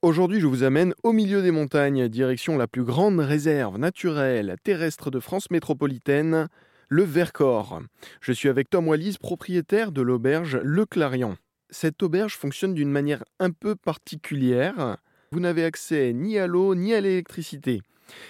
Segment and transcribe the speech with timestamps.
[0.00, 5.10] Aujourd'hui, je vous amène au milieu des montagnes, direction la plus grande réserve naturelle terrestre
[5.10, 6.46] de France métropolitaine,
[6.88, 7.82] le Vercors.
[8.20, 11.36] Je suis avec Tom Wallis, propriétaire de l'auberge Le Clarion.
[11.70, 14.98] Cette auberge fonctionne d'une manière un peu particulière.
[15.32, 17.82] Vous n'avez accès ni à l'eau ni à l'électricité.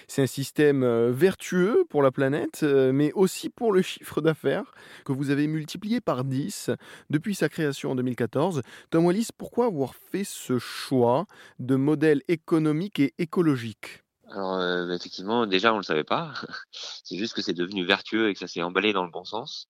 [0.07, 4.73] C'est un système euh, vertueux pour la planète, euh, mais aussi pour le chiffre d'affaires
[5.05, 6.71] que vous avez multiplié par 10
[7.09, 8.61] depuis sa création en 2014.
[8.89, 11.25] Tom Wallis, pourquoi avoir fait ce choix
[11.59, 14.03] de modèle économique et écologique?
[14.31, 16.33] Alors euh, effectivement, déjà on le savait pas.
[16.71, 19.67] c'est juste que c'est devenu vertueux et que ça s'est emballé dans le bon sens.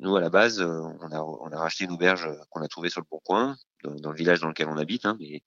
[0.00, 3.00] Nous à la base, on a on a racheté une auberge qu'on a trouvée sur
[3.00, 5.42] le Bon Coin, dans, le village dans lequel on habite, hein, mais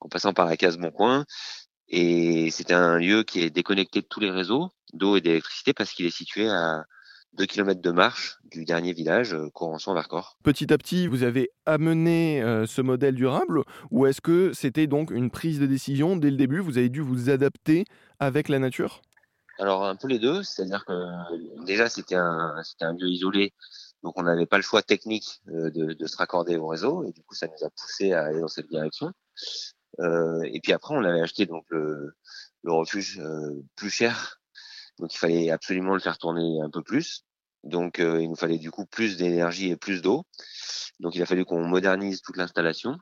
[0.00, 1.24] en passant par la case Bon Coin.
[1.90, 5.92] Et c'était un lieu qui est déconnecté de tous les réseaux d'eau et d'électricité parce
[5.92, 6.84] qu'il est situé à
[7.34, 10.36] 2 km de marche du dernier village, euh, Corançon-Vercors.
[10.42, 15.10] Petit à petit, vous avez amené euh, ce modèle durable ou est-ce que c'était donc
[15.10, 16.60] une prise de décision dès le début?
[16.60, 17.84] Vous avez dû vous adapter
[18.18, 19.02] avec la nature?
[19.58, 22.62] Alors un peu les deux, c'est-à-dire que déjà c'était un,
[22.98, 23.52] lieu isolé,
[24.02, 27.12] donc on n'avait pas le choix technique euh, de, de, se raccorder au réseau et
[27.12, 29.12] du coup ça nous a poussé à aller dans cette direction.
[30.00, 32.14] Euh, et puis après, on avait acheté donc le,
[32.62, 34.40] le refuge euh, plus cher,
[34.98, 37.24] donc il fallait absolument le faire tourner un peu plus.
[37.62, 40.24] Donc euh, il nous fallait du coup plus d'énergie et plus d'eau.
[41.00, 42.96] Donc il a fallu qu'on modernise toute l'installation,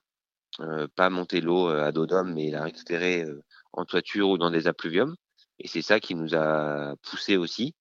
[0.97, 3.25] pas monter l'eau à dos d'homme, mais la récupérer
[3.73, 5.15] en toiture ou dans des appluviums.
[5.61, 7.75] Et c'est ça qui nous a poussé aussi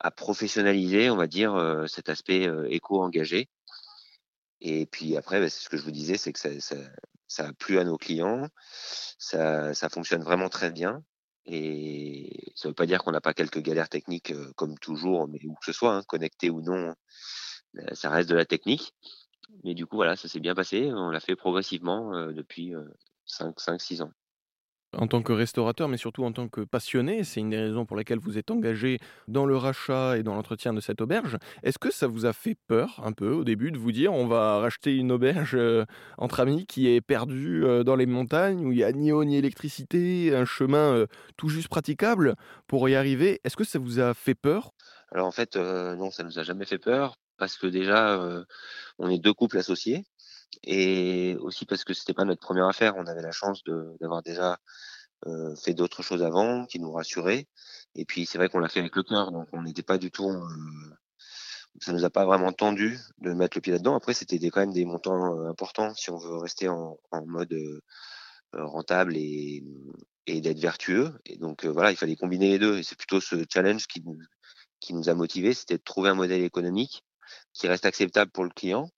[0.00, 3.48] à professionnaliser, on va dire, cet aspect éco-engagé.
[4.60, 6.76] Et puis après, bah, c'est ce que je vous disais, c'est que ça, ça,
[7.28, 8.48] ça a plu à nos clients,
[9.18, 11.02] ça, ça fonctionne vraiment très bien.
[11.46, 15.38] Et ça ne veut pas dire qu'on n'a pas quelques galères techniques comme toujours, mais
[15.44, 16.94] où que ce soit, hein, connecté ou non,
[17.78, 18.94] euh, ça reste de la technique.
[19.62, 20.90] Mais du coup, voilà, ça s'est bien passé.
[20.92, 22.74] On l'a fait progressivement euh, depuis
[23.28, 24.12] 5-6 ans
[24.92, 27.24] en tant que restaurateur, mais surtout en tant que passionné.
[27.24, 30.72] C'est une des raisons pour lesquelles vous êtes engagé dans le rachat et dans l'entretien
[30.72, 31.38] de cette auberge.
[31.62, 34.26] Est-ce que ça vous a fait peur un peu au début de vous dire on
[34.26, 35.84] va racheter une auberge euh,
[36.18, 39.24] entre amis qui est perdue euh, dans les montagnes où il n'y a ni eau
[39.24, 41.06] ni électricité, un chemin euh,
[41.36, 42.34] tout juste praticable
[42.66, 43.40] pour y arriver?
[43.44, 44.72] Est-ce que ça vous a fait peur?
[45.12, 48.44] Alors en fait, non, ça nous a jamais fait peur parce que déjà,
[48.98, 50.04] on est deux couples associés
[50.62, 52.94] et aussi parce que c'était pas notre première affaire.
[52.96, 54.58] On avait la chance d'avoir déjà
[55.26, 57.46] euh, fait d'autres choses avant qui nous rassuraient.
[57.94, 60.10] Et puis c'est vrai qu'on l'a fait avec le cœur, donc on n'était pas du
[60.10, 60.28] tout.
[60.28, 60.48] Euh,
[61.80, 63.96] ça nous a pas vraiment tendu de mettre le pied là-dedans.
[63.96, 67.52] Après, c'était quand même des montants euh, importants si on veut rester en, en mode
[67.52, 67.80] euh,
[68.54, 69.62] rentable et,
[70.26, 71.12] et d'être vertueux.
[71.26, 72.78] Et donc voilà, il fallait combiner les deux.
[72.78, 74.16] Et c'est plutôt ce challenge qui nous,
[74.80, 77.04] qui nous a motivés, c'était de trouver un modèle économique
[77.52, 78.90] qui reste acceptable pour le client euh,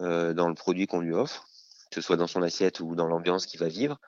[0.00, 1.46] dans le produit qu'on lui offre,
[1.90, 3.98] que ce soit dans son assiette ou dans l'ambiance qu'il va vivre,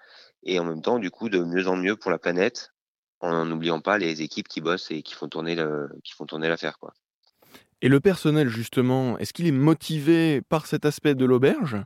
[0.43, 2.73] et en même temps, du coup, de mieux en mieux pour la planète,
[3.21, 6.49] en n'oubliant pas les équipes qui bossent et qui font tourner le, qui font tourner
[6.49, 6.95] l'affaire, quoi.
[7.83, 11.79] Et le personnel, justement, est-ce qu'il est motivé par cet aspect de l'auberge?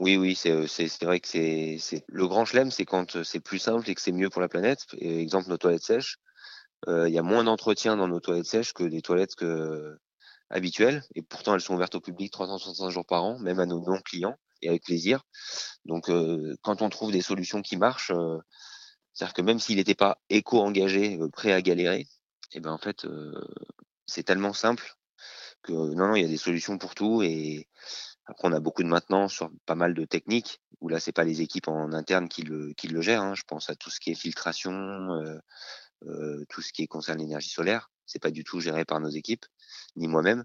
[0.00, 3.94] Oui, oui, c'est vrai que c'est le grand chelem, c'est quand c'est plus simple et
[3.94, 4.86] que c'est mieux pour la planète.
[5.00, 6.16] exemple, nos toilettes sèches,
[6.88, 9.96] euh, il y a moins d'entretien dans nos toilettes sèches que des toilettes que,
[10.50, 13.80] habituelles et pourtant elles sont ouvertes au public 365 jours par an, même à nos
[13.80, 15.22] non-clients et avec plaisir.
[15.84, 18.38] Donc euh, quand on trouve des solutions qui marchent, euh,
[19.14, 22.78] c'est-à-dire que même s'il n'était pas éco-engagé, euh, prêt à galérer, et eh ben en
[22.78, 23.06] fait
[24.06, 24.96] c'est tellement simple
[25.62, 27.68] que non non il y a des solutions pour tout et
[28.26, 31.22] après on a beaucoup de maintenance sur pas mal de techniques où là c'est pas
[31.22, 33.22] les équipes en interne qui le qui le gèrent.
[33.22, 33.34] Hein.
[33.36, 35.40] Je pense à tout ce qui est filtration,
[36.48, 39.46] tout ce qui concerne l'énergie solaire c'est pas du tout géré par nos équipes,
[39.96, 40.44] ni moi-même.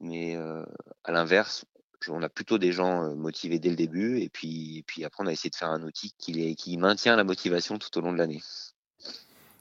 [0.00, 0.64] Mais euh,
[1.04, 1.64] à l'inverse,
[2.08, 5.24] on a plutôt des gens euh, motivés dès le début, et puis, et puis après,
[5.24, 8.18] on a essayé de faire un outil qui, maintient la motivation tout au long de
[8.18, 8.42] l'année.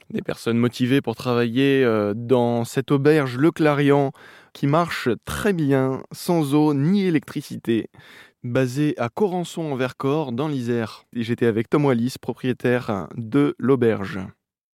[0.09, 4.11] Des personnes motivées pour travailler euh, dans cette auberge Le Clarion
[4.53, 7.89] qui marche très bien, sans eau ni électricité,
[8.43, 11.05] basée à Corançon en Vercors, dans l'Isère.
[11.13, 14.19] J'étais avec Tom Wallis, propriétaire de l'auberge.